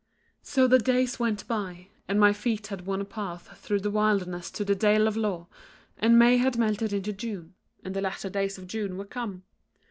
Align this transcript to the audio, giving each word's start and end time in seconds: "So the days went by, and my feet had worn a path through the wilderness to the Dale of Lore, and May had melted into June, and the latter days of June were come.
"So 0.41 0.65
the 0.65 0.79
days 0.79 1.19
went 1.19 1.47
by, 1.47 1.89
and 2.07 2.19
my 2.19 2.33
feet 2.33 2.65
had 2.65 2.87
worn 2.87 3.01
a 3.01 3.05
path 3.05 3.55
through 3.59 3.81
the 3.81 3.91
wilderness 3.91 4.49
to 4.49 4.65
the 4.65 4.73
Dale 4.73 5.07
of 5.07 5.15
Lore, 5.15 5.47
and 5.95 6.17
May 6.17 6.37
had 6.37 6.57
melted 6.57 6.91
into 6.91 7.13
June, 7.13 7.53
and 7.83 7.95
the 7.95 8.01
latter 8.01 8.31
days 8.31 8.57
of 8.57 8.65
June 8.65 8.97
were 8.97 9.05
come. 9.05 9.43